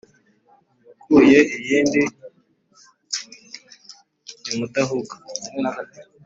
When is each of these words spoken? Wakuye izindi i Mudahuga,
Wakuye 1.13 1.39
izindi 1.55 2.01
i 4.51 4.53
Mudahuga, 4.57 5.13